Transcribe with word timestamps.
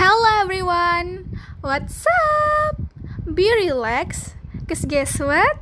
Hello 0.00 0.24
everyone, 0.40 1.28
what's 1.60 2.08
up? 2.08 2.80
Be 3.28 3.52
relaxed, 3.52 4.32
cause 4.64 4.88
guess 4.88 5.20
what? 5.20 5.60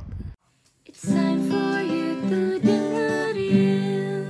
It's 0.87 1.03
time 1.03 1.43
for 1.51 1.83
you 1.83 2.15
to 2.31 2.55
dengerin. 2.63 4.23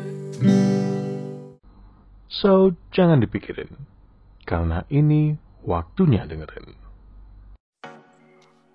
So, 2.26 2.74
jangan 2.90 3.22
dipikirin. 3.22 3.70
Karena 4.50 4.82
ini 4.90 5.38
waktunya 5.62 6.26
dengerin. 6.26 6.74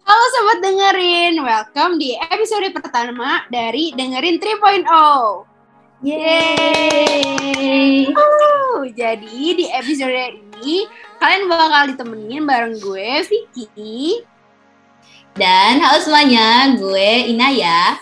Halo 0.06 0.24
sobat 0.38 0.62
dengerin, 0.62 1.42
welcome 1.42 1.98
di 1.98 2.14
episode 2.14 2.70
pertama 2.70 3.42
dari 3.50 3.90
Dengerin 3.90 4.38
3.0. 4.38 4.86
Yeay. 6.06 8.06
Uh, 8.14 8.86
jadi 8.94 9.58
di 9.58 9.66
episode 9.74 10.38
ini 10.62 10.86
kalian 11.24 11.48
bakal 11.48 11.82
ditemenin 11.88 12.44
bareng 12.44 12.76
gue 12.84 13.24
Vicky. 13.24 14.20
Dan 15.32 15.80
halo 15.80 15.96
semuanya, 16.04 16.76
gue 16.76 17.32
Inaya. 17.32 17.96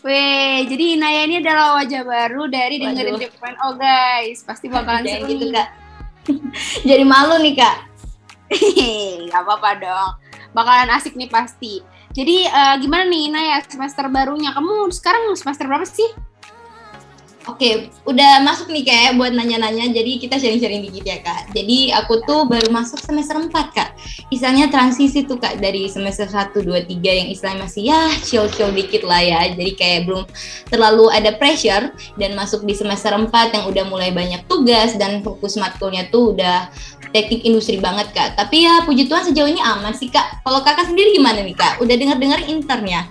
Weh, 0.00 0.64
jadi 0.64 0.96
Inaya 0.96 1.28
ini 1.28 1.44
adalah 1.44 1.76
wajah 1.76 2.08
baru 2.08 2.48
dari 2.48 2.80
Dengerin 2.80 3.20
Waduh. 3.20 3.76
3.0 3.76 3.84
guys. 3.84 4.38
Pasti 4.48 4.72
bakalan 4.72 5.04
seru 5.04 5.28
gitu 5.28 5.52
kak. 5.52 5.68
Jadi 6.88 7.04
malu 7.04 7.36
nih 7.44 7.52
kak. 7.60 7.76
Hehehe, 8.56 9.28
Gak 9.28 9.44
apa-apa 9.44 9.70
dong. 9.76 10.10
Bakalan 10.56 10.88
asik 10.96 11.20
nih 11.20 11.28
pasti. 11.28 11.84
Jadi 12.16 12.48
eh, 12.48 12.74
gimana 12.80 13.04
nih 13.12 13.28
Inaya 13.28 13.60
semester 13.68 14.08
barunya? 14.08 14.56
Kamu 14.56 14.88
sekarang 14.88 15.36
semester 15.36 15.68
berapa 15.68 15.84
sih? 15.84 16.08
Oke, 17.48 17.88
udah 18.04 18.44
masuk 18.44 18.68
nih 18.68 18.84
kayak 18.84 19.16
buat 19.16 19.32
nanya-nanya. 19.32 19.88
Jadi 19.88 20.20
kita 20.20 20.36
sharing-sharing 20.36 20.84
dikit 20.84 21.04
ya 21.08 21.18
kak. 21.24 21.56
Jadi 21.56 21.88
aku 21.96 22.20
tuh 22.28 22.44
baru 22.44 22.68
masuk 22.68 23.00
semester 23.00 23.40
4 23.40 23.48
kak. 23.72 23.96
Istilahnya 24.28 24.68
transisi 24.68 25.24
tuh 25.24 25.40
kak 25.40 25.56
dari 25.56 25.88
semester 25.88 26.28
1, 26.28 26.52
2, 26.52 26.84
3 26.84 27.08
yang 27.08 27.28
istilahnya 27.32 27.64
masih 27.64 27.88
ya 27.88 28.12
chill-chill 28.20 28.68
dikit 28.76 29.00
lah 29.08 29.24
ya. 29.24 29.40
Jadi 29.48 29.72
kayak 29.80 30.00
belum 30.04 30.28
terlalu 30.68 31.08
ada 31.08 31.40
pressure 31.40 31.88
dan 32.20 32.36
masuk 32.36 32.68
di 32.68 32.76
semester 32.76 33.16
4 33.16 33.32
yang 33.32 33.64
udah 33.64 33.84
mulai 33.88 34.12
banyak 34.12 34.44
tugas 34.44 34.92
dan 35.00 35.24
fokus 35.24 35.56
matkulnya 35.56 36.04
tuh 36.12 36.36
udah 36.36 36.68
teknik 37.16 37.48
industri 37.48 37.80
banget 37.80 38.12
kak. 38.12 38.36
Tapi 38.36 38.68
ya 38.68 38.84
puji 38.84 39.08
Tuhan 39.08 39.24
sejauh 39.24 39.48
ini 39.48 39.64
aman 39.64 39.96
sih 39.96 40.12
kak. 40.12 40.44
Kalau 40.44 40.60
kakak 40.60 40.92
sendiri 40.92 41.16
gimana 41.16 41.40
nih 41.40 41.56
kak? 41.56 41.80
Udah 41.80 41.96
dengar-dengar 41.96 42.44
internnya? 42.44 43.08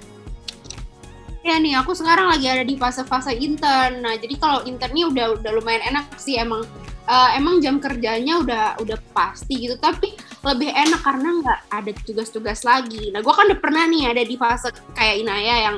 Ya 1.48 1.64
nih, 1.64 1.80
aku 1.80 1.95
sekarang 1.95 2.28
lagi 2.28 2.44
ada 2.52 2.67
di 2.67 2.76
fase-fase 2.76 3.31
intern. 3.31 4.03
Nah, 4.03 4.20
jadi 4.20 4.36
kalau 4.36 4.67
internnya 4.67 5.08
udah 5.08 5.26
udah 5.40 5.52
lumayan 5.56 5.95
enak 5.95 6.20
sih 6.20 6.36
emang 6.36 6.67
eh, 7.08 7.30
emang 7.40 7.64
jam 7.64 7.80
kerjanya 7.80 8.44
udah 8.44 8.64
udah 8.84 9.00
pasti 9.16 9.56
gitu, 9.56 9.80
tapi 9.80 10.12
lebih 10.44 10.75
enak 10.75 11.00
karena 11.08 11.40
nggak 11.40 11.59
ada 11.72 11.92
tugas-tugas 12.03 12.68
lagi. 12.68 13.16
Nah, 13.16 13.23
gua 13.23 13.31
kan 13.31 13.48
udah 13.48 13.64
pernah 13.64 13.88
nih 13.88 14.12
ada 14.12 14.28
di 14.28 14.36
fase 14.36 14.75
kayak 14.92 15.23
Inaya 15.23 15.72
yang 15.72 15.78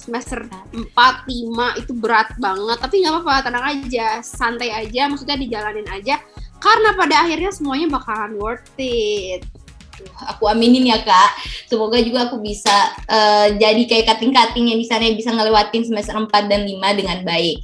semester 0.00 0.40
4, 0.72 0.88
5 0.88 1.76
itu 1.76 1.92
berat 1.92 2.32
banget, 2.40 2.80
tapi 2.80 3.04
nggak 3.04 3.12
apa-apa, 3.20 3.44
tenang 3.44 3.64
aja, 3.76 4.24
santai 4.24 4.72
aja, 4.72 5.04
maksudnya 5.04 5.36
dijalanin 5.36 5.88
aja. 5.92 6.16
Karena 6.64 6.96
pada 6.96 7.28
akhirnya 7.28 7.52
semuanya 7.52 7.92
bakalan 7.92 8.40
worth 8.40 8.72
it. 8.80 9.44
Aku 10.26 10.48
aminin 10.50 10.84
ya 10.88 11.00
kak. 11.00 11.30
Semoga 11.66 12.00
juga 12.02 12.28
aku 12.28 12.40
bisa 12.42 12.92
eh, 13.08 13.56
jadi 13.56 13.82
kayak 13.86 14.16
kating-kating 14.16 14.74
yang 14.74 14.78
di 14.80 14.86
sana 14.86 15.06
yang 15.06 15.16
bisa 15.16 15.30
ngelewatin 15.32 15.86
semester 15.86 16.14
4 16.16 16.28
dan 16.50 16.66
5 16.66 16.98
dengan 16.98 17.18
baik. 17.24 17.62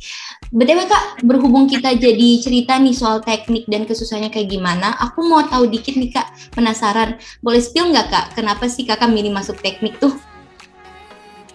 BTW 0.54 0.80
kak, 0.86 1.04
berhubung 1.26 1.66
kita 1.66 1.98
jadi 1.98 2.28
cerita 2.38 2.78
nih 2.78 2.94
soal 2.94 3.18
teknik 3.18 3.66
dan 3.66 3.82
kesusahannya 3.82 4.30
kayak 4.30 4.46
gimana, 4.46 4.94
aku 5.02 5.26
mau 5.26 5.42
tahu 5.42 5.66
dikit 5.66 5.98
nih 5.98 6.14
kak, 6.14 6.30
penasaran. 6.54 7.18
Boleh 7.42 7.58
spill 7.58 7.90
nggak 7.90 8.08
kak, 8.08 8.26
kenapa 8.38 8.70
sih 8.70 8.86
kakak 8.86 9.10
milih 9.10 9.34
masuk 9.34 9.58
teknik 9.58 9.98
tuh? 9.98 10.14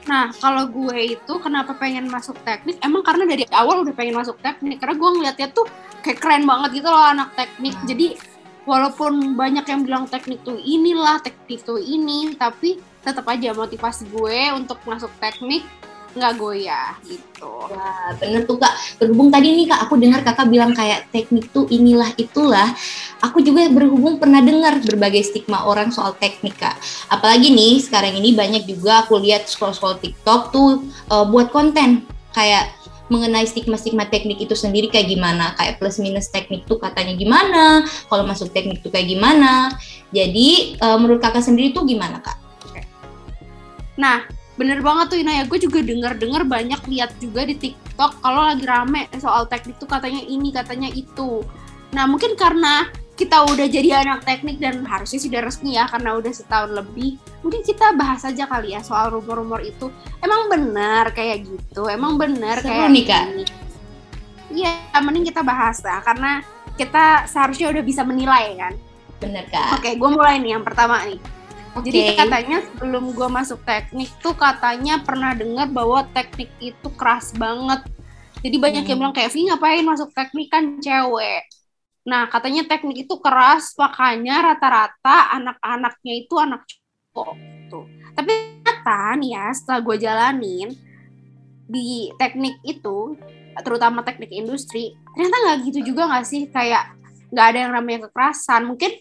Nah, 0.10 0.34
kalau 0.34 0.66
gue 0.66 1.14
itu 1.14 1.34
kenapa 1.40 1.78
pengen 1.78 2.10
masuk 2.10 2.34
teknik? 2.42 2.82
Emang 2.82 3.06
karena 3.06 3.24
dari 3.30 3.46
awal 3.54 3.86
udah 3.86 3.94
pengen 3.94 4.18
masuk 4.18 4.36
teknik. 4.42 4.82
Karena 4.82 4.98
gue 4.98 5.10
ngeliatnya 5.14 5.48
tuh 5.54 5.70
kayak 6.02 6.18
keren 6.18 6.44
banget 6.50 6.82
gitu 6.82 6.90
loh 6.90 7.06
anak 7.06 7.30
teknik. 7.38 7.78
Hmm. 7.78 7.86
Jadi 7.86 8.08
walaupun 8.66 9.34
banyak 9.34 9.66
yang 9.66 9.82
bilang 9.86 10.06
teknik 10.06 10.42
tuh 10.46 10.58
inilah, 10.58 11.22
teknik 11.22 11.62
tuh 11.66 11.82
ini, 11.82 12.36
tapi 12.38 12.78
tetap 13.02 13.26
aja 13.26 13.54
motivasi 13.58 14.10
gue 14.14 14.40
untuk 14.54 14.78
masuk 14.86 15.10
teknik 15.18 15.66
nggak 16.12 16.34
goyah 16.36 16.92
gitu. 17.08 17.72
Wah, 17.72 18.12
bener 18.20 18.44
tuh 18.44 18.60
kak. 18.60 19.00
Berhubung 19.00 19.32
tadi 19.32 19.56
nih 19.56 19.72
kak, 19.72 19.88
aku 19.88 19.96
dengar 19.96 20.20
kakak 20.28 20.52
bilang 20.52 20.76
kayak 20.76 21.08
teknik 21.16 21.48
tuh 21.56 21.64
inilah 21.72 22.12
itulah. 22.20 22.68
Aku 23.24 23.40
juga 23.40 23.72
berhubung 23.72 24.20
pernah 24.20 24.44
dengar 24.44 24.84
berbagai 24.84 25.24
stigma 25.32 25.64
orang 25.64 25.88
soal 25.88 26.12
teknik 26.20 26.60
kak. 26.60 26.76
Apalagi 27.08 27.56
nih 27.56 27.80
sekarang 27.80 28.12
ini 28.20 28.36
banyak 28.36 28.68
juga 28.68 29.08
aku 29.08 29.24
lihat 29.24 29.48
scroll-scroll 29.48 30.04
TikTok 30.04 30.52
tuh 30.52 30.84
eh, 31.08 31.26
buat 31.32 31.48
konten 31.56 32.04
kayak 32.36 32.76
mengenai 33.12 33.44
stigma-stigma 33.44 34.08
teknik 34.08 34.40
itu 34.40 34.56
sendiri 34.56 34.88
kayak 34.88 35.12
gimana, 35.12 35.52
kayak 35.60 35.84
plus 35.84 36.00
minus 36.00 36.32
teknik 36.32 36.64
tuh 36.64 36.80
katanya 36.80 37.12
gimana, 37.20 37.84
kalau 38.08 38.24
masuk 38.24 38.56
teknik 38.56 38.80
tuh 38.80 38.88
kayak 38.88 39.12
gimana. 39.12 39.76
Jadi 40.16 40.80
eh, 40.80 40.98
menurut 40.98 41.20
kakak 41.20 41.44
sendiri 41.44 41.76
tuh 41.76 41.84
gimana 41.84 42.24
kak? 42.24 42.40
Nah, 44.00 44.24
bener 44.56 44.80
banget 44.80 45.06
tuh 45.12 45.20
Inaya. 45.20 45.44
Gue 45.44 45.60
juga 45.60 45.84
denger-dengar 45.84 46.48
banyak 46.48 46.82
lihat 46.88 47.12
juga 47.20 47.44
di 47.44 47.60
TikTok 47.60 48.24
kalau 48.24 48.48
lagi 48.48 48.64
rame 48.64 49.12
soal 49.20 49.46
teknik 49.46 49.76
tuh 49.78 49.92
katanya 49.92 50.24
ini, 50.24 50.50
katanya 50.56 50.88
itu. 50.90 51.44
Nah, 51.92 52.08
mungkin 52.08 52.40
karena 52.40 52.88
kita 53.22 53.46
udah 53.46 53.68
jadi 53.70 54.02
anak 54.02 54.26
teknik 54.26 54.58
dan 54.58 54.82
harusnya 54.82 55.22
sudah 55.22 55.46
resmi 55.46 55.78
ya 55.78 55.86
karena 55.86 56.18
udah 56.18 56.34
setahun 56.34 56.74
lebih. 56.74 57.22
Mungkin 57.46 57.62
kita 57.62 57.94
bahas 57.94 58.26
aja 58.26 58.50
kali 58.50 58.74
ya 58.74 58.82
soal 58.82 59.14
rumor-rumor 59.14 59.62
itu. 59.62 59.94
Emang 60.26 60.50
benar 60.50 61.14
kayak 61.14 61.46
gitu? 61.46 61.86
Emang 61.86 62.18
benar 62.18 62.66
kayak 62.66 62.90
nih, 62.90 63.06
Kak. 63.06 63.26
Iya, 64.50 64.74
mending 65.00 65.30
kita 65.30 65.46
bahas 65.46 65.80
lah 65.86 66.02
karena 66.02 66.42
kita 66.76 67.30
seharusnya 67.30 67.70
udah 67.70 67.84
bisa 67.86 68.02
menilai 68.02 68.58
kan. 68.58 68.74
Bener 69.22 69.46
kak? 69.54 69.78
Oke, 69.78 69.94
gue 69.96 70.10
mulai 70.10 70.42
nih 70.42 70.58
yang 70.58 70.66
pertama 70.66 71.06
nih. 71.06 71.22
Oke. 71.78 71.88
Jadi 71.88 72.18
katanya 72.18 72.66
sebelum 72.74 73.14
gue 73.16 73.30
masuk 73.32 73.62
teknik 73.64 74.10
tuh 74.20 74.34
katanya 74.36 75.00
pernah 75.06 75.32
dengar 75.38 75.70
bahwa 75.70 76.04
teknik 76.10 76.50
itu 76.60 76.90
keras 76.98 77.32
banget. 77.38 77.86
Jadi 78.42 78.58
banyak 78.58 78.84
yang 78.90 78.98
Hmm. 78.98 79.02
bilang 79.08 79.16
kayak, 79.16 79.30
Vi 79.32 79.46
ngapain 79.46 79.86
masuk 79.86 80.10
teknik 80.12 80.50
kan 80.50 80.82
cewek. 80.82 81.46
Nah 82.02 82.26
katanya 82.28 82.66
teknik 82.66 83.06
itu 83.06 83.16
keras, 83.22 83.78
makanya 83.78 84.54
rata-rata 84.54 85.38
anak-anaknya 85.38 86.14
itu 86.26 86.34
anak 86.38 86.66
cowok. 86.66 87.36
Tuh. 87.70 87.86
Tapi 88.18 88.32
ternyata 88.62 89.16
nih 89.22 89.32
ya 89.38 89.46
setelah 89.54 89.80
gue 89.86 89.96
jalanin 90.02 90.70
di 91.72 92.12
teknik 92.20 92.58
itu, 92.66 93.16
terutama 93.64 94.02
teknik 94.04 94.34
industri, 94.34 94.92
ternyata 95.16 95.38
nggak 95.46 95.58
gitu 95.72 95.80
juga 95.94 96.10
nggak 96.10 96.26
sih 96.26 96.50
kayak 96.50 96.98
nggak 97.32 97.46
ada 97.54 97.58
yang 97.64 97.74
namanya 97.78 98.00
kekerasan. 98.10 98.68
Mungkin 98.68 98.92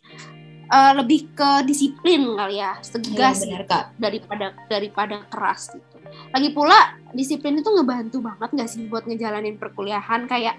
eh, 0.70 0.92
lebih 0.94 1.34
ke 1.34 1.66
disiplin 1.66 2.36
kali 2.36 2.62
ya, 2.62 2.78
Iya, 2.78 2.92
tegas 2.94 3.42
bener 3.42 3.64
kak. 3.66 3.96
daripada 3.98 4.46
daripada 4.70 5.16
keras 5.26 5.72
gitu. 5.72 5.96
Lagi 6.30 6.50
pula 6.54 6.94
disiplin 7.10 7.58
itu 7.58 7.70
ngebantu 7.70 8.22
banget 8.22 8.50
nggak 8.54 8.70
sih 8.70 8.86
buat 8.86 9.02
ngejalanin 9.08 9.58
perkuliahan 9.58 10.30
kayak 10.30 10.54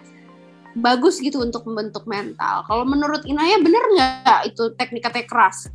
bagus 0.77 1.19
gitu 1.19 1.41
untuk 1.43 1.67
membentuk 1.67 2.07
mental. 2.07 2.63
Kalau 2.67 2.83
menurut 2.87 3.23
Inaya 3.27 3.59
bener 3.59 3.83
nggak 3.95 4.39
itu 4.53 4.71
teknik 4.75 5.03
katanya 5.03 5.27
keras? 5.27 5.67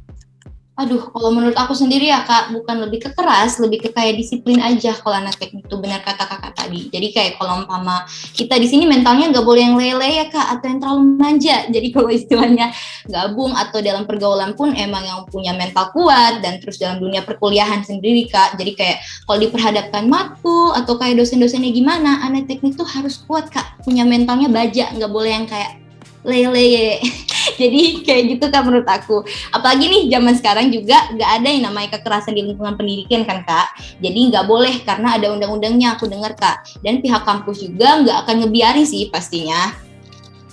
Aduh, 0.76 1.08
kalau 1.08 1.32
menurut 1.32 1.56
aku 1.56 1.72
sendiri 1.72 2.12
ya 2.12 2.20
kak, 2.28 2.52
bukan 2.52 2.84
lebih 2.84 3.08
ke 3.08 3.10
keras, 3.16 3.56
lebih 3.56 3.80
ke 3.80 3.96
kayak 3.96 4.20
disiplin 4.20 4.60
aja 4.60 4.92
kalau 4.92 5.16
anak 5.16 5.32
teknik 5.40 5.64
itu 5.64 5.76
benar 5.80 6.04
kata 6.04 6.28
kakak 6.28 6.52
tadi. 6.52 6.92
Jadi 6.92 7.16
kayak 7.16 7.40
kalau 7.40 7.64
umpama 7.64 8.04
kita 8.36 8.60
di 8.60 8.68
sini 8.68 8.84
mentalnya 8.84 9.32
nggak 9.32 9.40
boleh 9.40 9.72
yang 9.72 9.80
lele 9.80 10.20
ya 10.20 10.28
kak, 10.28 10.44
atau 10.52 10.68
yang 10.68 10.78
terlalu 10.84 11.02
manja. 11.16 11.64
Jadi 11.74 11.88
kalau 11.96 12.12
istilahnya 12.12 12.76
gabung 13.08 13.56
atau 13.56 13.80
dalam 13.80 14.04
pergaulan 14.04 14.52
pun 14.52 14.76
emang 14.76 15.00
yang 15.00 15.24
punya 15.32 15.56
mental 15.56 15.96
kuat 15.96 16.44
dan 16.44 16.60
terus 16.60 16.76
dalam 16.76 17.00
dunia 17.00 17.24
perkuliahan 17.24 17.80
sendiri 17.80 18.28
kak. 18.28 18.60
Jadi 18.60 18.76
kayak 18.76 19.00
kalau 19.24 19.40
diperhadapkan 19.40 20.04
matkul 20.12 20.76
atau 20.76 21.00
kayak 21.00 21.16
dosen-dosennya 21.16 21.72
gimana, 21.72 22.20
anak 22.20 22.52
teknik 22.52 22.76
tuh 22.76 22.84
harus 22.84 23.24
kuat 23.24 23.48
kak, 23.48 23.80
punya 23.80 24.04
mentalnya 24.04 24.52
baja, 24.52 24.92
nggak 24.92 25.08
boleh 25.08 25.40
yang 25.40 25.48
kayak 25.48 25.85
lele. 26.26 26.98
Jadi 27.60 28.02
kayak 28.04 28.22
gitu 28.36 28.46
kan 28.50 28.66
menurut 28.66 28.88
aku. 28.90 29.22
Apalagi 29.54 29.86
nih 29.86 30.02
zaman 30.12 30.34
sekarang 30.36 30.68
juga 30.74 31.08
nggak 31.14 31.30
ada 31.40 31.48
yang 31.48 31.64
namanya 31.70 31.96
kekerasan 31.96 32.36
di 32.36 32.42
lingkungan 32.44 32.74
pendidikan 32.76 33.24
kan 33.24 33.46
kak. 33.46 33.72
Jadi 34.02 34.34
nggak 34.34 34.44
boleh 34.44 34.82
karena 34.84 35.16
ada 35.16 35.32
undang-undangnya 35.32 35.96
aku 35.96 36.10
dengar 36.10 36.34
kak. 36.36 36.66
Dan 36.82 37.00
pihak 37.00 37.22
kampus 37.24 37.64
juga 37.64 38.02
nggak 38.02 38.26
akan 38.26 38.34
ngebiarin 38.44 38.84
sih 38.84 39.08
pastinya. 39.08 39.72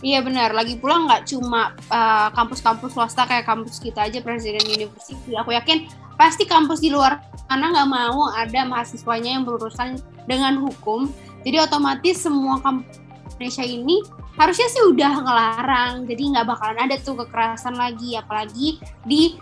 Iya 0.04 0.20
benar. 0.24 0.52
Lagi 0.52 0.78
pula 0.80 1.00
nggak 1.04 1.32
cuma 1.32 1.74
uh, 1.88 2.30
kampus-kampus 2.36 2.92
swasta 2.94 3.24
kayak 3.24 3.48
kampus 3.48 3.80
kita 3.80 4.06
aja 4.08 4.20
Presiden 4.20 4.64
University. 4.68 5.34
Aku 5.40 5.56
yakin 5.56 5.88
pasti 6.20 6.46
kampus 6.46 6.80
di 6.84 6.94
luar 6.94 7.20
sana 7.50 7.74
nggak 7.74 7.90
mau 7.90 8.30
ada 8.32 8.64
mahasiswanya 8.68 9.40
yang 9.40 9.44
berurusan 9.44 10.00
dengan 10.28 10.60
hukum. 10.60 11.12
Jadi 11.44 11.60
otomatis 11.60 12.20
semua 12.24 12.60
kampus 12.64 13.04
Indonesia 13.36 13.66
ini 13.66 14.00
harusnya 14.34 14.68
sih 14.70 14.84
udah 14.90 15.14
ngelarang 15.22 15.94
jadi 16.10 16.24
nggak 16.34 16.48
bakalan 16.50 16.80
ada 16.90 16.98
tuh 16.98 17.14
kekerasan 17.22 17.78
lagi 17.78 18.18
apalagi 18.18 18.82
di 19.06 19.38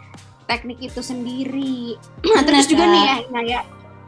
teknik 0.50 0.84
itu 0.84 1.00
sendiri. 1.00 1.96
Nah, 2.32 2.44
terus 2.44 2.68
juga 2.68 2.84
nih 2.88 3.04
ya 3.04 3.16
nah 3.32 3.44
ya 3.44 3.62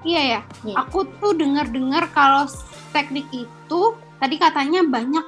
iya 0.04 0.22
ya. 0.22 0.42
Iya. 0.68 0.76
aku 0.84 1.08
tuh 1.24 1.34
dengar-dengar 1.40 2.12
kalau 2.12 2.44
teknik 2.92 3.28
itu 3.32 3.82
tadi 4.20 4.36
katanya 4.36 4.84
banyak 4.84 5.24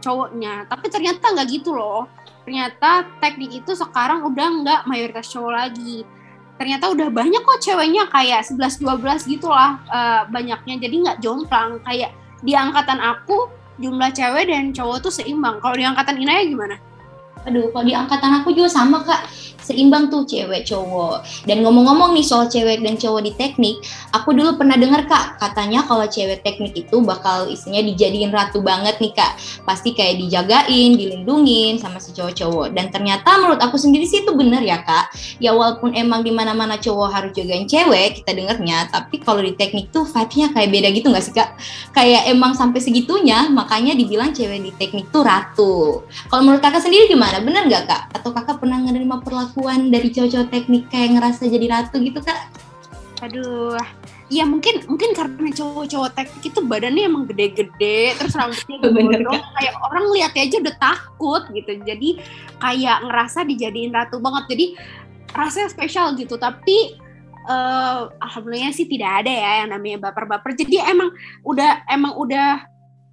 cowoknya 0.00 0.70
tapi 0.70 0.86
ternyata 0.88 1.34
nggak 1.34 1.48
gitu 1.50 1.74
loh. 1.74 2.06
Ternyata 2.46 3.06
teknik 3.20 3.62
itu 3.62 3.74
sekarang 3.74 4.26
udah 4.26 4.46
nggak 4.62 4.80
mayoritas 4.86 5.26
cowok 5.30 5.52
lagi. 5.52 6.06
Ternyata 6.56 6.92
udah 6.92 7.08
banyak 7.08 7.42
kok 7.42 7.60
ceweknya 7.62 8.04
kayak 8.12 8.44
11-12 8.46 9.32
gitu 9.32 9.48
lah 9.50 9.80
eh, 9.90 10.22
banyaknya. 10.30 10.80
Jadi 10.80 10.94
nggak 11.04 11.18
jomplang. 11.20 11.78
Kayak 11.84 12.16
di 12.40 12.56
angkatan 12.56 12.98
aku 12.98 13.59
jumlah 13.80 14.12
cewek 14.12 14.52
dan 14.52 14.76
cowok 14.76 15.08
tuh 15.08 15.12
seimbang 15.12 15.56
kalau 15.58 15.74
di 15.74 15.84
angkatan 15.88 16.20
Inaya 16.20 16.44
gimana? 16.44 16.76
Aduh, 17.48 17.72
kalau 17.72 17.84
di 17.88 17.96
angkatan 17.96 18.44
aku 18.44 18.52
juga 18.52 18.68
sama 18.68 19.00
kak, 19.00 19.24
seimbang 19.70 20.10
tuh 20.10 20.26
cewek 20.26 20.66
cowok. 20.66 21.46
Dan 21.46 21.62
ngomong-ngomong 21.62 22.12
nih 22.16 22.26
soal 22.26 22.50
cewek 22.50 22.82
dan 22.82 22.98
cowok 22.98 23.22
di 23.22 23.32
teknik, 23.38 23.80
aku 24.10 24.34
dulu 24.34 24.58
pernah 24.58 24.74
dengar 24.74 25.06
kak, 25.06 25.38
katanya 25.38 25.86
kalau 25.86 26.04
cewek 26.10 26.42
teknik 26.42 26.74
itu 26.74 26.98
bakal 27.00 27.46
isinya 27.46 27.78
dijadiin 27.80 28.34
ratu 28.34 28.60
banget 28.64 28.98
nih 28.98 29.14
kak. 29.14 29.38
Pasti 29.62 29.94
kayak 29.94 30.18
dijagain, 30.20 30.98
dilindungin 30.98 31.78
sama 31.78 32.02
si 32.02 32.10
cowok-cowok. 32.10 32.74
Dan 32.74 32.90
ternyata 32.90 33.38
menurut 33.38 33.62
aku 33.62 33.78
sendiri 33.78 34.04
sih 34.04 34.26
itu 34.26 34.32
bener 34.34 34.60
ya 34.60 34.82
kak. 34.82 35.14
Ya 35.38 35.54
walaupun 35.54 35.94
emang 35.94 36.26
di 36.26 36.34
mana-mana 36.34 36.76
cowok 36.76 37.08
harus 37.08 37.30
jagain 37.32 37.64
cewek, 37.70 38.20
kita 38.20 38.34
dengernya, 38.34 38.90
tapi 38.90 39.22
kalau 39.22 39.40
di 39.40 39.54
teknik 39.54 39.94
tuh 39.94 40.02
vibe-nya 40.04 40.50
kayak 40.50 40.68
beda 40.68 40.88
gitu 40.90 41.06
nggak 41.08 41.24
sih 41.24 41.34
kak? 41.36 41.56
Kayak 41.94 42.26
emang 42.28 42.52
sampai 42.58 42.82
segitunya, 42.82 43.46
makanya 43.48 43.94
dibilang 43.94 44.34
cewek 44.34 44.60
di 44.60 44.72
teknik 44.74 45.08
tuh 45.14 45.22
ratu. 45.22 46.02
Kalau 46.26 46.42
menurut 46.42 46.58
kakak 46.58 46.82
sendiri 46.82 47.06
gimana? 47.06 47.29
Bener 47.38 47.62
nggak 47.70 47.84
kak? 47.86 48.02
Atau 48.18 48.34
kakak 48.34 48.58
pernah 48.58 48.82
menerima 48.82 49.22
perlakuan 49.22 49.94
dari 49.94 50.10
cowok-cowok 50.10 50.48
teknik 50.50 50.90
kayak 50.90 51.14
ngerasa 51.14 51.46
jadi 51.46 51.66
ratu 51.70 52.02
gitu 52.02 52.18
kak? 52.18 52.50
Aduh, 53.22 53.78
ya 54.32 54.42
mungkin 54.48 54.82
mungkin 54.90 55.14
karena 55.14 55.50
cowok-cowok 55.54 56.10
teknik 56.16 56.42
itu 56.50 56.60
badannya 56.64 57.04
emang 57.06 57.24
gede-gede, 57.28 58.16
terus 58.16 58.34
rambutnya 58.34 58.76
gondrong, 58.84 59.42
kayak 59.60 59.74
orang 59.78 60.04
lihatnya 60.10 60.42
aja 60.48 60.56
udah 60.58 60.76
takut 60.80 61.42
gitu. 61.52 61.72
Jadi 61.84 62.10
kayak 62.58 62.98
ngerasa 63.06 63.44
dijadiin 63.46 63.92
ratu 63.92 64.18
banget. 64.18 64.44
Jadi 64.56 64.66
rasanya 65.36 65.68
spesial 65.70 66.16
gitu. 66.16 66.34
Tapi 66.40 66.96
eh 67.40 68.00
alhamdulillah 68.20 68.72
sih 68.76 68.84
tidak 68.84 69.24
ada 69.24 69.32
ya 69.32 69.52
yang 69.64 69.70
namanya 69.76 70.10
baper-baper. 70.10 70.56
Jadi 70.56 70.80
emang 70.80 71.12
udah 71.44 71.84
emang 71.88 72.16
udah 72.16 72.69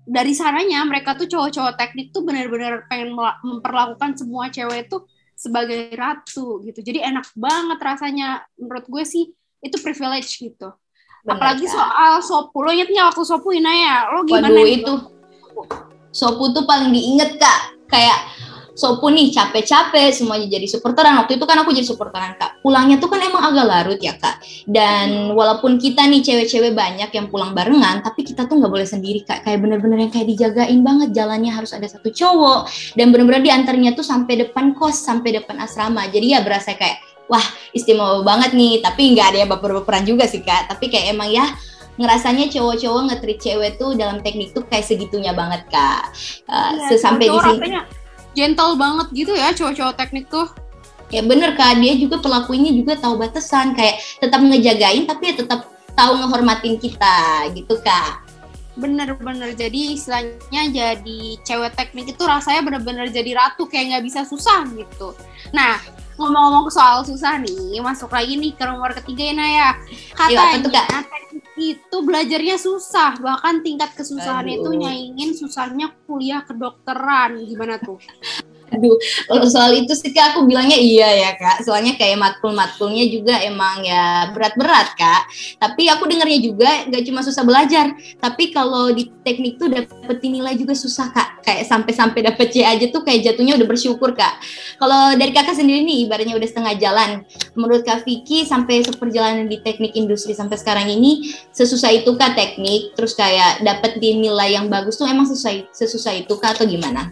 dari 0.07 0.31
sananya 0.31 0.87
mereka 0.87 1.19
tuh 1.19 1.27
cowok-cowok 1.27 1.75
teknik 1.75 2.15
tuh 2.15 2.23
benar-benar 2.23 2.87
pengen 2.87 3.11
memperlakukan 3.43 4.15
semua 4.15 4.47
cewek 4.47 4.87
tuh 4.87 5.03
sebagai 5.35 5.91
ratu 5.93 6.63
gitu. 6.63 6.79
Jadi 6.79 7.03
enak 7.03 7.27
banget 7.35 7.77
rasanya 7.83 8.47
menurut 8.55 8.87
gue 8.87 9.03
sih 9.03 9.29
itu 9.59 9.77
privilege 9.83 10.39
gitu. 10.39 10.71
Bener, 11.27 11.35
Apalagi 11.35 11.67
Kak. 11.67 11.75
soal 11.75 12.13
sopu. 12.23 12.63
Lo 12.63 12.71
inget 12.71 12.87
nggak 12.87 13.11
waktu 13.13 13.23
sopu 13.27 13.51
Inaya? 13.51 14.07
Lo 14.15 14.23
gimana? 14.23 14.47
Waduh 14.47 14.65
itu 14.65 14.93
Sopu 16.17 16.49
tuh 16.49 16.65
paling 16.65 16.89
diinget 16.89 17.37
kak 17.37 17.77
kayak 17.85 18.17
Sopu 18.77 19.09
nih 19.09 19.33
capek-capek 19.33 20.13
semuanya 20.13 20.45
jadi 20.45 20.69
supporteran. 20.69 21.17
Waktu 21.25 21.41
itu 21.41 21.45
kan 21.49 21.57
aku 21.65 21.73
jadi 21.73 21.89
supporteran 21.89 22.37
kak. 22.37 22.61
Pulangnya 22.61 23.01
tuh 23.01 23.09
kan 23.09 23.17
emang 23.25 23.41
agak 23.41 23.65
larut 23.65 23.97
ya 23.97 24.13
kak. 24.13 24.37
Dan 24.69 25.33
walaupun 25.33 25.81
kita 25.81 26.05
nih 26.05 26.21
cewek-cewek 26.21 26.77
banyak 26.77 27.09
yang 27.09 27.25
pulang 27.33 27.57
barengan 27.57 28.05
tapi 28.05 28.21
kita 28.21 28.45
tuh 28.45 28.61
nggak 28.61 28.69
boleh 28.69 28.85
sendiri 28.85 29.25
kak. 29.25 29.41
Kayak 29.41 29.65
bener-bener 29.65 30.05
yang 30.05 30.13
kayak 30.13 30.29
dijagain 30.29 30.85
banget. 30.85 31.09
Jalannya 31.09 31.49
harus 31.49 31.73
ada 31.73 31.89
satu 31.89 32.13
cowok. 32.13 32.69
Dan 32.93 33.09
bener-bener 33.09 33.41
diantarnya 33.41 33.97
tuh 33.97 34.05
sampai 34.05 34.45
depan 34.45 34.77
kos 34.77 35.01
sampai 35.01 35.41
depan 35.41 35.57
asrama. 35.57 36.05
Jadi 36.13 36.37
ya 36.37 36.45
berasa 36.45 36.77
kayak 36.77 37.01
wah 37.25 37.43
istimewa 37.73 38.21
banget 38.21 38.53
nih. 38.53 38.85
Tapi 38.85 39.17
nggak 39.17 39.27
ada 39.33 39.37
yang 39.41 39.49
baper-baperan 39.49 40.05
juga 40.05 40.29
sih 40.29 40.45
kak. 40.45 40.69
Tapi 40.69 40.85
kayak 40.93 41.17
emang 41.17 41.33
ya 41.33 41.49
ngerasanya 41.97 42.45
cowok-cowok 42.53 43.01
nge-treat 43.09 43.39
cewek 43.41 43.71
tuh 43.81 43.97
dalam 43.97 44.21
teknik 44.21 44.53
tuh 44.53 44.61
kayak 44.69 44.85
segitunya 44.85 45.33
banget 45.33 45.65
kak. 45.65 46.13
Uh, 46.45 46.77
Iya, 46.77 46.93
sesampai 46.93 47.25
di 47.25 47.37
sini. 47.41 47.57
rasanya 47.57 47.81
gentle 48.37 48.77
banget 48.77 49.07
gitu 49.17 49.33
ya 49.33 49.49
cowok-cowok 49.49 49.97
teknik 49.97 50.29
tuh. 50.29 50.45
ya 51.09 51.25
bener 51.25 51.57
kak 51.57 51.81
dia 51.81 51.97
juga 51.97 52.21
pelakunya 52.21 52.69
juga 52.69 52.99
tahu 52.99 53.17
batasan 53.17 53.73
kayak 53.73 53.97
tetap 54.21 54.43
ngejagain 54.43 55.07
tapi 55.07 55.31
ya 55.31 55.35
tetap 55.39 55.65
tahu 55.97 56.19
ngehormatin 56.21 56.77
kita 56.77 57.47
gitu 57.57 57.79
kak 57.81 58.21
Bener-bener 58.77 59.57
jadi 59.57 59.97
istilahnya 59.97 60.69
jadi 60.69 61.19
cewek 61.41 61.73
teknik 61.73 62.13
itu 62.13 62.21
rasanya 62.21 62.61
bener-bener 62.61 63.09
jadi 63.09 63.33
ratu 63.33 63.65
kayak 63.65 63.89
nggak 63.89 64.05
bisa 64.05 64.21
susah 64.21 64.69
gitu. 64.69 65.17
Nah 65.49 65.81
ngomong-ngomong 66.13 66.69
soal 66.69 67.01
susah 67.01 67.41
nih, 67.41 67.81
masuk 67.81 68.13
lagi 68.13 68.37
nih 68.37 68.53
ke 68.53 68.61
nomor 68.69 68.93
ketiga 69.01 69.33
ya. 69.33 69.69
Apa 70.13 70.61
tuh, 70.61 70.69
Katanya 70.69 71.09
teknik 71.09 71.26
itu 71.57 71.97
belajarnya 72.05 72.61
susah, 72.61 73.17
bahkan 73.17 73.65
tingkat 73.65 73.91
kesusahannya 73.97 74.61
itu 74.61 74.69
Aduh. 74.69 74.81
nyaingin 74.85 75.33
susahnya 75.33 75.91
kuliah 76.05 76.45
kedokteran. 76.45 77.41
Gimana 77.43 77.81
tuh? 77.81 77.97
Aduh, 78.67 78.99
kalau 79.31 79.47
soal 79.47 79.71
itu 79.79 79.95
sih 79.95 80.11
kak 80.11 80.35
aku 80.35 80.43
bilangnya 80.43 80.75
iya 80.75 81.07
ya 81.07 81.31
kak. 81.39 81.63
Soalnya 81.63 81.95
kayak 81.95 82.19
matkul-matkulnya 82.19 83.07
juga 83.07 83.39
emang 83.39 83.79
ya 83.87 84.27
berat-berat 84.35 84.91
kak. 84.99 85.21
Tapi 85.55 85.87
aku 85.87 86.03
dengarnya 86.03 86.39
juga 86.43 86.69
gak 86.91 87.03
cuma 87.07 87.23
susah 87.23 87.47
belajar, 87.47 87.95
tapi 88.19 88.51
kalau 88.51 88.91
di 88.91 89.07
teknik 89.23 89.55
tuh 89.55 89.71
dapetin 89.71 90.35
nilai 90.35 90.59
juga 90.59 90.75
susah 90.75 91.15
kak. 91.15 91.47
Kayak 91.47 91.63
sampai-sampai 91.63 92.19
dapet 92.27 92.47
C 92.51 92.67
aja 92.67 92.85
tuh 92.91 93.07
kayak 93.07 93.31
jatuhnya 93.31 93.55
udah 93.55 93.67
bersyukur 93.67 94.11
kak. 94.11 94.35
Kalau 94.75 95.15
dari 95.15 95.31
kakak 95.31 95.55
sendiri 95.55 95.87
nih, 95.87 96.03
ibaratnya 96.03 96.35
udah 96.35 96.47
setengah 96.47 96.75
jalan. 96.75 97.09
Menurut 97.55 97.87
kak 97.87 98.03
Vicky 98.03 98.43
sampai 98.43 98.83
seperjalanan 98.83 99.47
di 99.47 99.63
teknik 99.63 99.95
industri 99.95 100.35
sampai 100.35 100.59
sekarang 100.59 100.91
ini 100.91 101.31
sesusah 101.55 102.03
itu 102.03 102.19
kak 102.19 102.35
teknik, 102.35 102.91
terus 102.99 103.15
kayak 103.15 103.63
dapetin 103.63 104.19
nilai 104.19 104.59
yang 104.59 104.67
bagus 104.67 104.99
tuh 104.99 105.07
emang 105.07 105.23
sesusah 105.23 105.71
sesusah 105.71 106.13
itu 106.19 106.35
kak 106.35 106.59
atau 106.59 106.67
gimana? 106.67 107.07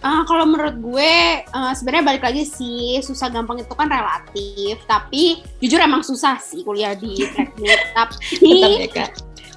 Ah, 0.00 0.24
kalau 0.24 0.48
menurut 0.48 0.80
gue 0.80 1.44
eh, 1.44 1.72
sebenarnya 1.76 2.04
balik 2.08 2.24
lagi 2.24 2.48
sih 2.48 3.04
susah 3.04 3.28
gampang 3.28 3.60
itu 3.60 3.74
kan 3.76 3.84
relatif 3.84 4.80
tapi 4.88 5.44
jujur 5.60 5.76
emang 5.76 6.00
susah 6.00 6.40
sih 6.40 6.64
kuliah 6.64 6.96
di 6.96 7.20
teknik 7.28 7.80
tapi 7.96 8.88
Tetap 8.88 8.96
ya 8.96 9.06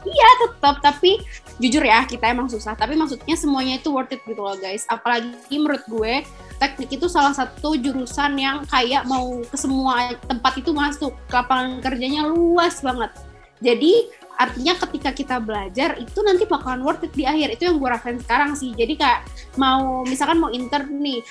iya 0.04 0.30
tetap 0.44 0.84
tapi 0.84 1.24
jujur 1.62 1.84
ya 1.84 2.06
kita 2.08 2.32
emang 2.32 2.50
susah. 2.50 2.74
Tapi 2.74 2.98
maksudnya 2.98 3.36
semuanya 3.38 3.78
itu 3.78 3.94
worth 3.94 4.14
it 4.14 4.22
gitu 4.26 4.42
loh 4.42 4.58
guys. 4.58 4.88
Apalagi 4.90 5.56
menurut 5.56 5.84
gue 5.86 6.14
teknik 6.58 6.96
itu 6.96 7.06
salah 7.12 7.36
satu 7.36 7.76
jurusan 7.78 8.40
yang 8.40 8.64
kayak 8.70 9.06
mau 9.06 9.42
ke 9.46 9.58
semua 9.58 10.16
tempat 10.26 10.54
itu 10.58 10.72
masuk. 10.74 11.14
Lapangan 11.30 11.82
kerjanya 11.84 12.26
luas 12.30 12.82
banget. 12.82 13.12
Jadi 13.64 14.12
artinya 14.38 14.74
ketika 14.88 15.10
kita 15.14 15.36
belajar 15.38 15.96
itu 16.02 16.20
nanti 16.26 16.44
bakalan 16.50 16.82
worth 16.82 17.06
it 17.06 17.14
di 17.14 17.24
akhir 17.24 17.54
itu 17.58 17.70
yang 17.70 17.78
gue 17.78 17.90
rasain 17.90 18.18
sekarang 18.20 18.58
sih 18.58 18.74
jadi 18.74 18.94
kayak 18.98 19.20
mau 19.62 20.02
misalkan 20.04 20.42
mau 20.42 20.50
intern 20.50 20.90
nih 21.00 21.22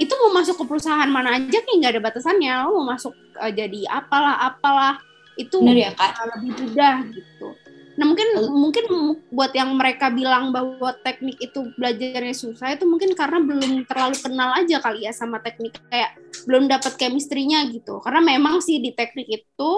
itu 0.00 0.12
mau 0.18 0.30
masuk 0.34 0.62
ke 0.62 0.64
perusahaan 0.66 1.10
mana 1.10 1.36
aja 1.36 1.58
nih 1.58 1.74
nggak 1.78 1.92
ada 1.98 2.02
batasannya 2.02 2.52
lo 2.64 2.82
mau 2.82 2.96
masuk 2.96 3.12
eh, 3.42 3.52
jadi 3.52 3.80
apalah 3.90 4.40
apalah 4.46 4.98
itu 5.36 5.56
Bener 5.64 5.88
ya 5.88 5.90
kak? 5.96 6.12
lebih 6.36 6.52
mudah 6.60 6.96
gitu. 7.08 7.48
Nah 7.92 8.04
mungkin 8.08 8.28
mungkin 8.52 8.84
buat 9.28 9.52
yang 9.52 9.76
mereka 9.76 10.08
bilang 10.08 10.48
bahwa 10.52 10.96
teknik 11.04 11.36
itu 11.40 11.72
belajarnya 11.76 12.32
susah 12.32 12.72
itu 12.72 12.88
mungkin 12.88 13.12
karena 13.12 13.40
belum 13.40 13.84
terlalu 13.84 14.16
kenal 14.16 14.56
aja 14.56 14.80
kali 14.80 15.04
ya 15.04 15.12
sama 15.12 15.40
teknik 15.44 15.76
kayak 15.92 16.16
belum 16.48 16.68
dapat 16.68 16.96
chemistry-nya 16.96 17.68
gitu. 17.72 18.00
Karena 18.00 18.24
memang 18.24 18.64
sih 18.64 18.80
di 18.80 18.96
teknik 18.96 19.28
itu 19.28 19.70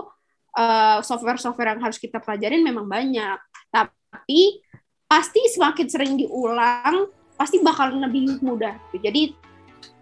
eh, 0.55 0.99
software-software 1.03 1.77
yang 1.77 1.83
harus 1.83 1.99
kita 1.99 2.23
pelajarin 2.23 2.63
memang 2.63 2.87
banyak. 2.87 3.39
Tapi 3.71 4.63
pasti 5.05 5.41
semakin 5.53 5.87
sering 5.91 6.13
diulang 6.19 7.11
pasti 7.35 7.61
bakal 7.61 7.95
lebih 7.95 8.39
mudah. 8.41 8.79
Jadi 8.95 9.35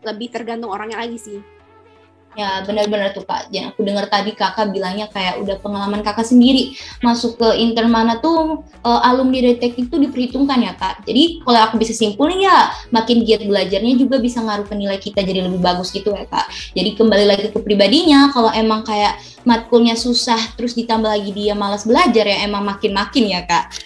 lebih 0.05 0.29
tergantung 0.29 0.71
orangnya 0.71 1.01
lagi 1.01 1.19
sih. 1.19 1.39
Ya 2.33 2.65
benar-benar 2.65 3.13
tuh 3.13 3.29
kak. 3.29 3.53
Yang 3.53 3.77
aku 3.77 3.81
dengar 3.85 4.09
tadi 4.09 4.33
kakak 4.33 4.73
bilangnya 4.73 5.05
kayak 5.13 5.37
udah 5.45 5.61
pengalaman 5.61 6.01
kakak 6.01 6.25
sendiri 6.25 6.73
masuk 7.05 7.37
ke 7.37 7.49
intern 7.61 7.93
mana 7.93 8.25
tuh 8.25 8.65
eh, 8.81 9.01
alumni 9.05 9.45
dari 9.45 9.61
teknik 9.61 9.93
tuh 9.93 10.01
diperhitungkan 10.01 10.65
ya 10.65 10.73
kak. 10.73 11.05
Jadi 11.05 11.45
kalau 11.45 11.61
aku 11.61 11.77
bisa 11.77 11.93
simpulin 11.93 12.41
ya 12.41 12.73
makin 12.89 13.21
giat 13.29 13.45
belajarnya 13.45 13.95
juga 14.01 14.17
bisa 14.17 14.41
ngaruh 14.41 14.65
ke 14.65 14.73
nilai 14.73 14.97
kita 14.97 15.21
jadi 15.21 15.45
lebih 15.45 15.61
bagus 15.61 15.93
gitu 15.93 16.09
ya 16.17 16.25
kak. 16.25 16.49
Jadi 16.73 16.97
kembali 16.97 17.25
lagi 17.29 17.53
ke 17.53 17.61
pribadinya 17.61 18.33
kalau 18.33 18.49
emang 18.49 18.81
kayak 18.81 19.21
matkulnya 19.45 19.93
susah 19.93 20.41
terus 20.57 20.73
ditambah 20.73 21.13
lagi 21.13 21.37
dia 21.37 21.53
malas 21.53 21.85
belajar 21.85 22.25
ya 22.25 22.49
emang 22.49 22.65
makin-makin 22.65 23.29
ya 23.29 23.45
kak. 23.45 23.77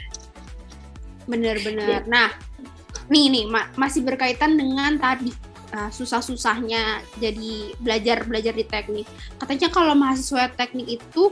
Bener-bener. 1.26 2.06
Nah, 2.06 2.30
nih 3.10 3.26
nih 3.26 3.44
ma- 3.50 3.70
masih 3.74 4.06
berkaitan 4.06 4.54
dengan 4.54 4.94
tadi 4.98 5.34
uh, 5.76 5.90
susah-susahnya 5.92 7.04
jadi 7.21 7.76
belajar 7.78 8.25
belajar 8.25 8.56
di 8.56 8.64
teknik. 8.64 9.06
Katanya 9.37 9.68
kalau 9.68 9.92
mahasiswa 9.92 10.49
teknik 10.56 10.97
itu 10.97 11.28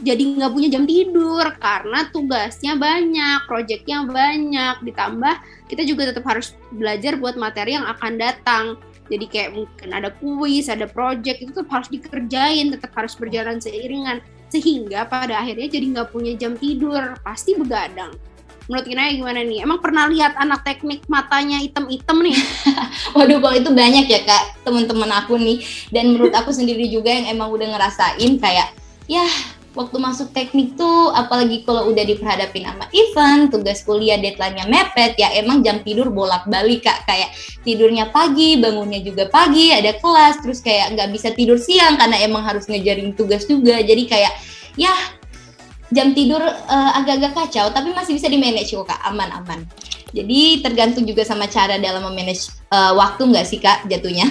jadi 0.00 0.40
nggak 0.40 0.52
punya 0.56 0.68
jam 0.72 0.88
tidur 0.88 1.44
karena 1.60 2.08
tugasnya 2.08 2.72
banyak, 2.78 3.44
proyeknya 3.44 4.08
banyak, 4.08 4.80
ditambah 4.86 5.34
kita 5.68 5.82
juga 5.84 6.08
tetap 6.08 6.24
harus 6.24 6.56
belajar 6.72 7.20
buat 7.20 7.36
materi 7.36 7.76
yang 7.76 7.84
akan 7.84 8.16
datang. 8.16 8.64
Jadi 9.10 9.26
kayak 9.26 9.50
mungkin 9.58 9.90
ada 9.90 10.14
kuis, 10.22 10.70
ada 10.70 10.86
project 10.86 11.42
itu 11.42 11.50
tetap 11.50 11.68
harus 11.74 11.90
dikerjain, 11.90 12.70
tetap 12.70 12.94
harus 12.94 13.18
berjalan 13.18 13.58
seiringan 13.58 14.22
sehingga 14.50 15.06
pada 15.06 15.42
akhirnya 15.42 15.66
jadi 15.70 15.86
nggak 15.94 16.08
punya 16.14 16.32
jam 16.38 16.54
tidur, 16.58 17.18
pasti 17.22 17.58
begadang. 17.58 18.14
Menurut 18.70 18.86
Kinaya 18.86 19.10
gimana 19.18 19.42
nih? 19.42 19.66
Emang 19.66 19.82
pernah 19.82 20.06
lihat 20.06 20.38
anak 20.38 20.62
teknik 20.62 21.02
matanya 21.10 21.58
hitam-hitam 21.58 22.22
nih? 22.22 22.38
Waduh, 23.18 23.42
kalau 23.42 23.56
itu 23.58 23.70
banyak 23.74 24.06
ya 24.06 24.22
kak 24.22 24.62
teman-teman 24.62 25.10
aku 25.10 25.34
nih. 25.42 25.58
Dan 25.90 26.14
menurut 26.14 26.30
aku 26.30 26.54
sendiri 26.54 26.86
juga 26.86 27.10
yang 27.10 27.34
emang 27.34 27.50
udah 27.50 27.66
ngerasain 27.66 28.38
kayak 28.38 28.70
ya 29.10 29.26
waktu 29.74 29.98
masuk 29.98 30.30
teknik 30.30 30.78
tuh 30.78 31.10
apalagi 31.10 31.66
kalau 31.66 31.90
udah 31.90 32.06
diperhadapin 32.06 32.62
sama 32.62 32.86
event, 32.94 33.50
tugas 33.50 33.82
kuliah 33.82 34.22
deadline-nya 34.22 34.70
mepet 34.70 35.18
ya 35.18 35.34
emang 35.34 35.66
jam 35.66 35.82
tidur 35.82 36.06
bolak-balik 36.14 36.86
Kak 36.86 37.10
kayak 37.10 37.34
tidurnya 37.66 38.06
pagi, 38.14 38.54
bangunnya 38.54 39.02
juga 39.02 39.26
pagi, 39.26 39.74
ada 39.74 39.98
kelas 39.98 40.46
terus 40.46 40.62
kayak 40.62 40.94
nggak 40.94 41.10
bisa 41.10 41.34
tidur 41.34 41.58
siang 41.58 41.98
karena 41.98 42.22
emang 42.22 42.46
harus 42.46 42.70
ngejarin 42.70 43.18
tugas 43.18 43.50
juga. 43.50 43.82
Jadi 43.82 44.06
kayak 44.06 44.30
ya 44.78 44.94
jam 45.90 46.14
tidur 46.14 46.40
uh, 46.42 46.90
agak-agak 46.98 47.34
kacau 47.34 47.70
tapi 47.74 47.90
masih 47.90 48.14
bisa 48.14 48.30
di 48.30 48.38
manage 48.38 48.74
kok 48.74 48.86
Kak, 48.86 49.00
aman-aman. 49.10 49.66
Jadi 50.10 50.58
tergantung 50.62 51.06
juga 51.06 51.22
sama 51.22 51.46
cara 51.46 51.78
dalam 51.78 52.02
memanage 52.02 52.50
uh, 52.74 52.94
waktu 52.98 53.30
nggak 53.30 53.46
sih 53.46 53.58
Kak 53.62 53.86
jatuhnya? 53.86 54.30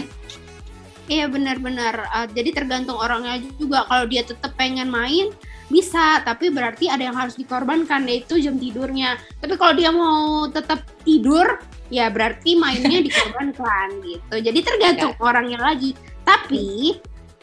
Iya 1.10 1.26
benar-benar. 1.26 2.06
Uh, 2.14 2.28
jadi 2.30 2.54
tergantung 2.54 3.00
orangnya 3.00 3.42
juga. 3.58 3.88
Kalau 3.90 4.06
dia 4.06 4.22
tetap 4.22 4.54
pengen 4.60 4.92
main 4.94 5.34
bisa, 5.72 6.22
tapi 6.22 6.54
berarti 6.54 6.86
ada 6.86 7.02
yang 7.02 7.18
harus 7.18 7.34
dikorbankan 7.34 8.06
yaitu 8.06 8.38
jam 8.38 8.60
tidurnya. 8.62 9.18
Tapi 9.42 9.54
kalau 9.58 9.74
dia 9.74 9.90
mau 9.90 10.46
tetap 10.52 10.86
tidur, 11.02 11.58
ya 11.90 12.14
berarti 12.14 12.54
mainnya 12.60 13.02
dikorbankan 13.08 14.04
gitu. 14.06 14.36
Jadi 14.38 14.60
tergantung 14.62 15.14
ya. 15.18 15.22
orangnya 15.24 15.60
lagi. 15.64 15.98
Tapi 16.22 16.94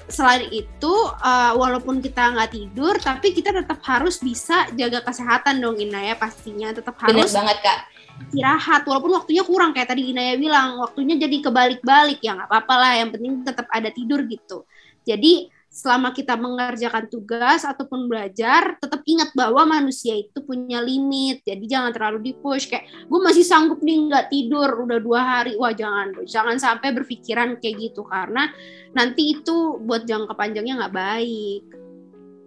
selain 0.07 0.47
itu, 0.51 0.95
uh, 1.23 1.53
walaupun 1.59 1.99
kita 1.99 2.35
nggak 2.35 2.51
tidur, 2.55 2.95
tapi 2.99 3.35
kita 3.35 3.51
tetap 3.51 3.83
harus 3.87 4.23
bisa 4.23 4.67
jaga 4.75 5.03
kesehatan 5.03 5.59
dong 5.59 5.77
Ina 5.79 6.13
ya 6.13 6.15
pastinya. 6.15 6.71
Tetap 6.71 6.95
harus. 7.03 7.31
Benar 7.31 7.45
banget 7.45 7.59
kak 7.63 7.81
istirahat 8.17 8.89
walaupun 8.89 9.13
waktunya 9.13 9.45
kurang 9.45 9.77
kayak 9.77 9.93
tadi 9.93 10.09
Inaya 10.13 10.41
bilang 10.41 10.81
waktunya 10.81 11.21
jadi 11.21 11.37
kebalik-balik 11.45 12.21
ya 12.25 12.33
nggak 12.33 12.49
apa-apa 12.49 12.75
lah 12.81 12.93
yang 12.97 13.11
penting 13.13 13.45
tetap 13.45 13.69
ada 13.69 13.93
tidur 13.93 14.25
gitu 14.25 14.65
jadi 15.05 15.53
selama 15.77 16.17
kita 16.17 16.41
mengerjakan 16.41 17.05
tugas 17.13 17.69
ataupun 17.69 18.09
belajar 18.09 18.81
tetap 18.81 19.05
ingat 19.05 19.29
bahwa 19.37 19.69
manusia 19.69 20.17
itu 20.17 20.41
punya 20.41 20.81
limit. 20.81 21.45
Jadi 21.45 21.69
jangan 21.69 21.93
terlalu 21.93 22.33
di 22.33 22.33
push 22.33 22.73
kayak 22.73 22.89
gue 23.05 23.21
masih 23.21 23.45
sanggup 23.45 23.85
nih 23.85 24.09
nggak 24.09 24.33
tidur 24.33 24.73
udah 24.89 24.99
dua 25.05 25.21
hari. 25.21 25.53
Wah 25.61 25.77
jangan 25.77 26.17
jangan 26.25 26.57
sampai 26.57 26.97
berpikiran 26.97 27.61
kayak 27.61 27.93
gitu 27.93 28.09
karena 28.09 28.49
nanti 28.97 29.37
itu 29.37 29.77
buat 29.85 30.09
jangka 30.09 30.33
panjangnya 30.33 30.81
nggak 30.81 30.97
baik. 30.97 31.63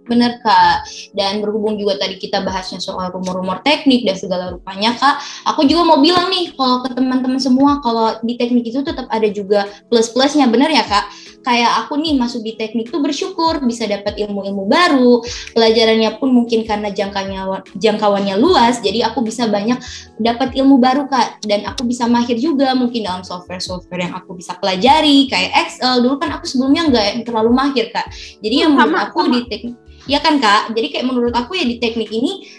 Bener 0.09 0.41
Kak, 0.41 0.89
dan 1.13 1.37
berhubung 1.37 1.77
juga 1.77 2.01
tadi 2.01 2.17
kita 2.17 2.41
bahasnya 2.41 2.81
soal 2.81 3.13
rumor-rumor 3.13 3.61
teknik 3.61 4.09
dan 4.09 4.17
segala 4.17 4.49
rupanya 4.49 4.97
Kak, 4.97 5.21
aku 5.45 5.69
juga 5.69 5.85
mau 5.85 6.01
bilang 6.01 6.33
nih 6.33 6.49
kalau 6.57 6.81
ke 6.81 6.97
teman-teman 6.97 7.37
semua 7.37 7.77
kalau 7.85 8.17
di 8.25 8.33
teknik 8.33 8.65
itu 8.65 8.81
tetap 8.81 9.05
ada 9.13 9.29
juga 9.29 9.69
plus-plusnya, 9.85 10.49
bener 10.49 10.73
ya 10.73 10.81
Kak? 10.81 11.13
Kayak 11.39 11.85
aku 11.85 11.95
nih 11.95 12.19
masuk 12.19 12.43
di 12.43 12.53
teknik 12.59 12.91
tuh 12.91 12.99
bersyukur 12.99 13.63
bisa 13.63 13.87
dapat 13.87 14.19
ilmu-ilmu 14.19 14.67
baru, 14.67 15.23
pelajarannya 15.55 16.19
pun 16.19 16.35
mungkin 16.35 16.67
karena 16.67 16.91
jangkanya 16.91 17.63
jangkauannya 17.79 18.35
luas, 18.35 18.83
jadi 18.83 19.07
aku 19.07 19.23
bisa 19.23 19.47
banyak 19.47 19.79
dapat 20.19 20.53
ilmu 20.55 20.77
baru 20.77 21.07
Kak, 21.07 21.43
dan 21.47 21.63
aku 21.65 21.87
bisa 21.87 22.05
mahir 22.11 22.35
juga 22.35 22.75
mungkin 22.75 23.07
dalam 23.07 23.23
software-software 23.23 24.09
yang 24.09 24.13
aku 24.19 24.35
bisa 24.35 24.55
pelajari 24.59 25.31
kayak 25.31 25.67
Excel. 25.67 26.03
Dulu 26.03 26.19
kan 26.19 26.35
aku 26.35 26.45
sebelumnya 26.45 26.91
nggak 26.91 27.23
terlalu 27.23 27.51
mahir 27.55 27.87
Kak, 27.89 28.11
jadi 28.43 28.67
yang 28.67 28.75
menurut 28.75 28.99
aku 29.09 29.27
di 29.31 29.41
teknik 29.47 29.75
Ya 30.09 30.17
kan 30.17 30.41
kak, 30.41 30.73
jadi 30.73 30.89
kayak 30.89 31.05
menurut 31.05 31.37
aku 31.37 31.53
ya 31.53 31.69
di 31.69 31.77
teknik 31.77 32.09
ini 32.09 32.49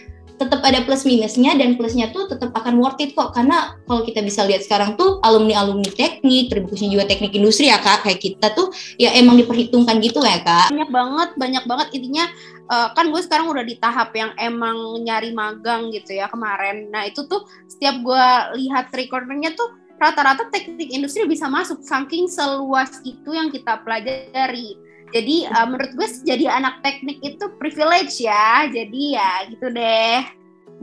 tetap 0.41 0.65
ada 0.65 0.81
plus 0.89 1.05
minusnya 1.05 1.53
dan 1.53 1.77
plusnya 1.77 2.09
tuh 2.17 2.25
tetap 2.25 2.57
akan 2.57 2.81
worth 2.81 2.97
it 3.05 3.13
kok. 3.13 3.37
Karena 3.37 3.77
kalau 3.85 4.01
kita 4.09 4.25
bisa 4.25 4.49
lihat 4.49 4.65
sekarang 4.65 4.97
tuh 4.97 5.21
alumni 5.21 5.61
alumni 5.61 5.93
teknik 5.93 6.49
terbukti 6.49 6.89
juga 6.89 7.05
teknik 7.05 7.37
industri 7.37 7.69
ya 7.69 7.77
kak. 7.77 8.09
Kayak 8.09 8.21
kita 8.25 8.47
tuh 8.57 8.73
ya 8.97 9.13
emang 9.21 9.37
diperhitungkan 9.37 10.01
gitu 10.01 10.25
ya 10.25 10.41
kak. 10.41 10.73
Banyak 10.73 10.89
banget 10.89 11.31
banyak 11.37 11.65
banget. 11.69 11.89
Intinya 11.93 12.25
uh, 12.73 12.89
kan 12.97 13.13
gue 13.13 13.21
sekarang 13.21 13.53
udah 13.53 13.65
di 13.69 13.77
tahap 13.77 14.17
yang 14.17 14.33
emang 14.41 15.05
nyari 15.05 15.37
magang 15.37 15.93
gitu 15.93 16.17
ya 16.17 16.33
kemarin. 16.33 16.89
Nah 16.89 17.05
itu 17.05 17.29
tuh 17.29 17.45
setiap 17.69 18.01
gue 18.01 18.27
lihat 18.65 18.89
recordingnya 18.97 19.53
tuh 19.53 19.77
rata-rata 20.01 20.49
teknik 20.49 20.89
industri 20.89 21.29
bisa 21.29 21.45
masuk 21.53 21.85
saking 21.85 22.25
seluas 22.25 23.05
itu 23.05 23.37
yang 23.37 23.53
kita 23.53 23.85
pelajari 23.85 24.81
jadi 25.11 25.37
uh, 25.51 25.67
menurut 25.67 25.93
gue 25.95 26.09
jadi 26.23 26.47
anak 26.51 26.83
teknik 26.83 27.19
itu 27.23 27.45
privilege 27.59 28.23
ya. 28.23 28.67
Jadi 28.71 29.19
ya 29.19 29.31
gitu 29.51 29.67
deh. 29.71 30.19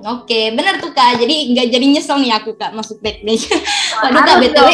Oke, 0.05 0.53
benar 0.53 0.77
tuh 0.77 0.93
kak. 0.93 1.17
Jadi 1.17 1.57
nggak 1.57 1.67
jadi 1.73 1.85
nyesel 1.89 2.21
nih 2.21 2.37
aku 2.37 2.53
kak 2.53 2.75
masuk 2.77 3.01
teknik. 3.01 3.41
Waduh 4.03 4.21
kak 4.21 4.37
btw. 4.45 4.69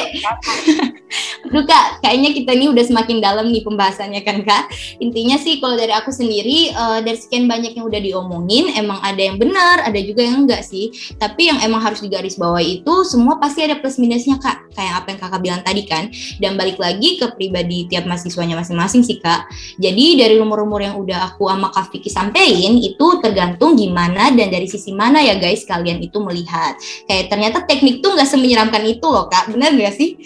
Aduh 1.54 1.70
kak, 1.70 2.02
kayaknya 2.02 2.34
kita 2.34 2.58
ini 2.58 2.66
udah 2.74 2.82
semakin 2.82 3.22
dalam 3.22 3.54
nih 3.54 3.62
pembahasannya 3.62 4.26
kan 4.26 4.42
kak. 4.42 4.74
Intinya 4.98 5.38
sih 5.38 5.62
kalau 5.62 5.78
dari 5.78 5.94
aku 5.94 6.10
sendiri, 6.10 6.74
uh, 6.74 6.98
dari 7.06 7.14
sekian 7.14 7.46
banyak 7.46 7.78
yang 7.78 7.86
udah 7.86 8.02
diomongin, 8.02 8.74
emang 8.74 8.98
ada 9.06 9.22
yang 9.22 9.38
benar, 9.38 9.86
ada 9.86 10.02
juga 10.02 10.26
yang 10.26 10.50
enggak 10.50 10.66
sih. 10.66 10.90
Tapi 11.22 11.54
yang 11.54 11.62
emang 11.62 11.86
harus 11.86 12.02
digaris 12.02 12.42
bawah 12.42 12.58
itu 12.58 13.06
semua 13.06 13.38
pasti 13.38 13.62
ada 13.62 13.78
plus 13.78 14.02
minusnya 14.02 14.42
kak. 14.42 14.66
Kayak 14.74 15.06
apa 15.06 15.08
yang 15.14 15.20
kakak 15.22 15.42
bilang 15.46 15.62
tadi 15.62 15.86
kan. 15.86 16.10
Dan 16.42 16.58
balik 16.58 16.82
lagi 16.82 17.22
ke 17.22 17.30
pribadi 17.38 17.86
tiap 17.86 18.10
mahasiswanya 18.10 18.58
masing-masing 18.58 19.06
sih 19.06 19.22
kak. 19.22 19.46
Jadi 19.78 20.18
dari 20.18 20.42
rumor-rumor 20.42 20.82
yang 20.82 20.98
udah 20.98 21.38
aku 21.38 21.54
sama 21.54 21.70
Kak 21.70 21.94
Vicky 21.94 22.10
sampein, 22.10 22.82
itu 22.82 23.22
tergantung 23.22 23.78
gimana 23.78 24.34
dan 24.34 24.50
dari 24.50 24.66
sisi 24.66 24.90
mana 24.90 25.22
ya 25.22 25.38
guys 25.38 25.70
kalian 25.70 26.02
itu 26.02 26.18
melihat. 26.18 26.82
Kayak 27.06 27.30
ternyata 27.30 27.62
teknik 27.70 28.02
tuh 28.02 28.18
nggak 28.18 28.26
semenyeramkan 28.26 28.82
itu 28.90 29.06
loh 29.06 29.30
kak. 29.30 29.54
Bener 29.54 29.70
gak 29.78 29.94
sih? 29.94 30.18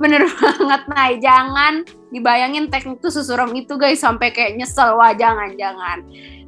Bener 0.00 0.24
banget 0.40 0.82
nah 0.88 1.08
jangan 1.20 1.74
dibayangin 2.08 2.72
teknik 2.72 2.98
tuh 3.04 3.12
sesuram 3.12 3.52
itu 3.52 3.76
guys 3.76 4.00
sampai 4.00 4.32
kayak 4.32 4.56
nyesel 4.56 4.96
wah 4.96 5.12
jangan 5.12 5.52
jangan 5.60 6.02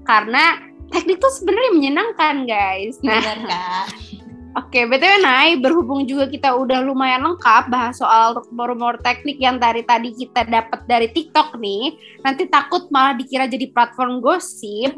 karena 0.09 0.59
teknik 0.88 1.21
tuh 1.21 1.30
sebenarnya 1.30 1.73
menyenangkan 1.76 2.37
guys 2.49 2.97
nah 3.04 3.21
Oke, 4.52 4.85
BTW 4.85 5.25
Nay, 5.25 5.56
berhubung 5.56 6.04
juga 6.04 6.28
kita 6.28 6.52
udah 6.52 6.85
lumayan 6.85 7.25
lengkap 7.25 7.73
bahas 7.73 7.97
soal 7.97 8.37
rumor-rumor 8.37 9.00
teknik 9.00 9.40
yang 9.40 9.56
dari 9.56 9.80
tadi 9.80 10.12
kita 10.12 10.44
dapat 10.44 10.85
dari 10.85 11.09
TikTok 11.09 11.56
nih, 11.56 11.97
nanti 12.21 12.44
takut 12.52 12.85
malah 12.92 13.16
dikira 13.16 13.49
jadi 13.49 13.73
platform 13.73 14.21
gosip. 14.21 14.92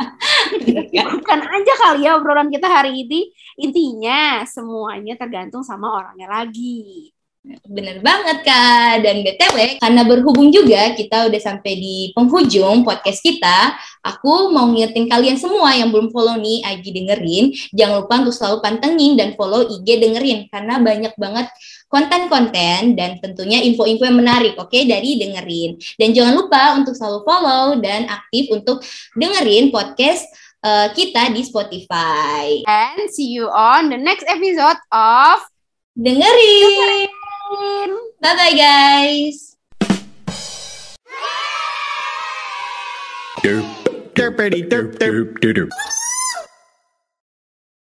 Bukan 1.23 1.41
aja 1.47 1.73
kali 1.87 2.03
ya 2.03 2.19
obrolan 2.19 2.51
kita 2.51 2.67
hari 2.67 3.07
ini. 3.07 3.31
Intinya 3.63 4.43
semuanya 4.43 5.15
tergantung 5.15 5.63
sama 5.63 6.03
orangnya 6.03 6.35
lagi. 6.35 7.14
Bener 7.45 8.01
banget 8.01 8.41
Kak, 8.41 9.05
dan 9.05 9.21
BTW 9.21 9.77
karena 9.77 10.01
berhubung 10.01 10.49
juga 10.49 10.97
kita 10.97 11.29
udah 11.29 11.37
sampai 11.37 11.77
di 11.77 11.97
penghujung 12.17 12.89
podcast 12.89 13.21
kita, 13.21 13.77
aku 14.01 14.49
mau 14.49 14.65
ngingetin 14.73 15.05
kalian 15.13 15.37
semua 15.37 15.77
yang 15.77 15.93
belum 15.93 16.09
follow 16.09 16.41
nih 16.41 16.65
IG 16.65 16.97
dengerin, 16.97 17.53
jangan 17.77 18.01
lupa 18.01 18.25
untuk 18.25 18.33
selalu 18.33 18.65
pantengin 18.65 19.13
dan 19.21 19.37
follow 19.37 19.61
IG 19.61 19.85
dengerin 19.85 20.49
karena 20.49 20.81
banyak 20.81 21.13
banget 21.21 21.53
konten-konten 21.93 22.97
dan 22.97 23.21
tentunya 23.21 23.61
info-info 23.61 24.09
yang 24.09 24.25
menarik, 24.25 24.57
oke, 24.57 24.73
okay, 24.73 24.89
dari 24.89 25.21
dengerin. 25.21 25.77
Dan 26.01 26.17
jangan 26.17 26.41
lupa 26.41 26.81
untuk 26.81 26.97
selalu 26.97 27.29
follow 27.29 27.77
dan 27.77 28.09
aktif 28.09 28.49
untuk 28.57 28.81
dengerin 29.21 29.69
podcast 29.69 30.25
uh, 30.65 30.89
kita 30.97 31.29
di 31.29 31.45
Spotify. 31.45 32.65
And 32.65 33.13
see 33.13 33.37
you 33.37 33.53
on 33.53 33.93
the 33.93 34.01
next 34.01 34.25
episode 34.33 34.81
of 34.89 35.45
Dengerin. 35.95 37.13
Bye 38.21 38.35
bye, 38.35 38.55
guys. 38.57 39.57
Derp, 43.43 43.65
derp, 44.15 44.37
derp, 44.37 44.99
derp, 44.99 44.99
derp, 44.99 45.41
derp. 45.41 45.71